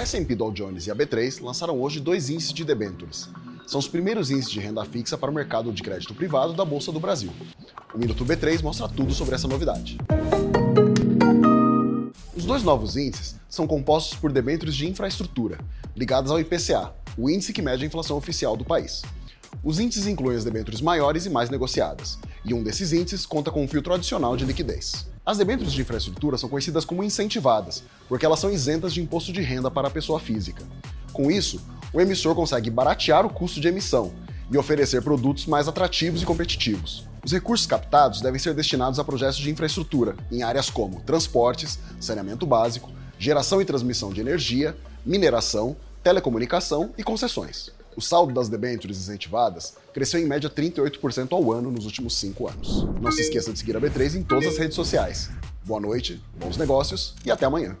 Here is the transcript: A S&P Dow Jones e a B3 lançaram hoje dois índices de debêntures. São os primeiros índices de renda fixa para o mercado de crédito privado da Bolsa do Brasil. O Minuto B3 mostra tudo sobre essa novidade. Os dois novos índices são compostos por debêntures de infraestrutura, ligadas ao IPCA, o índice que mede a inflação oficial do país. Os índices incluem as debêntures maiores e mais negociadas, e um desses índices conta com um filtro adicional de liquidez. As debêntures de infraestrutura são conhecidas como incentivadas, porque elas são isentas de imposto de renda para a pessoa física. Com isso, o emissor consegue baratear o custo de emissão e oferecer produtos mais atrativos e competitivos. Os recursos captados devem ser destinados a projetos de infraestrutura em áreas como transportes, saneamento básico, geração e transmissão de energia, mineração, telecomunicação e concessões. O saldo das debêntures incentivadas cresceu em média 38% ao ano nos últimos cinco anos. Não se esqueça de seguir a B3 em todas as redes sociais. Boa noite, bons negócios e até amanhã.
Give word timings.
A 0.00 0.02
S&P 0.02 0.34
Dow 0.34 0.50
Jones 0.50 0.86
e 0.86 0.90
a 0.90 0.96
B3 0.96 1.42
lançaram 1.42 1.78
hoje 1.78 2.00
dois 2.00 2.30
índices 2.30 2.54
de 2.54 2.64
debêntures. 2.64 3.28
São 3.66 3.78
os 3.78 3.86
primeiros 3.86 4.30
índices 4.30 4.50
de 4.50 4.58
renda 4.58 4.82
fixa 4.82 5.18
para 5.18 5.30
o 5.30 5.34
mercado 5.34 5.70
de 5.70 5.82
crédito 5.82 6.14
privado 6.14 6.54
da 6.54 6.64
Bolsa 6.64 6.90
do 6.90 6.98
Brasil. 6.98 7.30
O 7.94 7.98
Minuto 7.98 8.24
B3 8.24 8.62
mostra 8.62 8.88
tudo 8.88 9.12
sobre 9.12 9.34
essa 9.34 9.46
novidade. 9.46 9.98
Os 12.34 12.46
dois 12.46 12.62
novos 12.62 12.96
índices 12.96 13.36
são 13.46 13.66
compostos 13.66 14.18
por 14.18 14.32
debêntures 14.32 14.74
de 14.74 14.88
infraestrutura, 14.88 15.58
ligadas 15.94 16.30
ao 16.30 16.40
IPCA, 16.40 16.94
o 17.18 17.28
índice 17.28 17.52
que 17.52 17.60
mede 17.60 17.84
a 17.84 17.86
inflação 17.86 18.16
oficial 18.16 18.56
do 18.56 18.64
país. 18.64 19.02
Os 19.62 19.78
índices 19.78 20.06
incluem 20.06 20.38
as 20.38 20.44
debêntures 20.44 20.80
maiores 20.80 21.26
e 21.26 21.30
mais 21.30 21.50
negociadas, 21.50 22.18
e 22.44 22.54
um 22.54 22.62
desses 22.62 22.92
índices 22.92 23.26
conta 23.26 23.50
com 23.50 23.62
um 23.62 23.68
filtro 23.68 23.92
adicional 23.92 24.36
de 24.36 24.44
liquidez. 24.44 25.06
As 25.24 25.38
debêntures 25.38 25.72
de 25.72 25.80
infraestrutura 25.80 26.38
são 26.38 26.48
conhecidas 26.48 26.84
como 26.84 27.04
incentivadas, 27.04 27.82
porque 28.08 28.24
elas 28.24 28.40
são 28.40 28.50
isentas 28.50 28.92
de 28.92 29.00
imposto 29.00 29.32
de 29.32 29.40
renda 29.40 29.70
para 29.70 29.88
a 29.88 29.90
pessoa 29.90 30.18
física. 30.18 30.64
Com 31.12 31.30
isso, 31.30 31.60
o 31.92 32.00
emissor 32.00 32.34
consegue 32.34 32.70
baratear 32.70 33.26
o 33.26 33.30
custo 33.30 33.60
de 33.60 33.68
emissão 33.68 34.12
e 34.50 34.56
oferecer 34.56 35.02
produtos 35.02 35.46
mais 35.46 35.68
atrativos 35.68 36.22
e 36.22 36.26
competitivos. 36.26 37.06
Os 37.24 37.32
recursos 37.32 37.66
captados 37.66 38.20
devem 38.20 38.38
ser 38.38 38.54
destinados 38.54 38.98
a 38.98 39.04
projetos 39.04 39.36
de 39.36 39.50
infraestrutura 39.50 40.16
em 40.32 40.42
áreas 40.42 40.70
como 40.70 41.00
transportes, 41.00 41.78
saneamento 42.00 42.46
básico, 42.46 42.90
geração 43.18 43.60
e 43.60 43.64
transmissão 43.64 44.10
de 44.10 44.20
energia, 44.20 44.76
mineração, 45.04 45.76
telecomunicação 46.02 46.90
e 46.96 47.04
concessões. 47.04 47.70
O 48.00 48.02
saldo 48.02 48.32
das 48.32 48.48
debêntures 48.48 48.96
incentivadas 48.96 49.74
cresceu 49.92 50.18
em 50.18 50.24
média 50.24 50.48
38% 50.48 51.32
ao 51.32 51.52
ano 51.52 51.70
nos 51.70 51.84
últimos 51.84 52.16
cinco 52.16 52.48
anos. 52.48 52.88
Não 52.98 53.12
se 53.12 53.20
esqueça 53.20 53.52
de 53.52 53.58
seguir 53.58 53.76
a 53.76 53.80
B3 53.80 54.14
em 54.14 54.22
todas 54.22 54.46
as 54.46 54.56
redes 54.56 54.74
sociais. 54.74 55.28
Boa 55.66 55.78
noite, 55.78 56.18
bons 56.38 56.56
negócios 56.56 57.14
e 57.26 57.30
até 57.30 57.44
amanhã. 57.44 57.76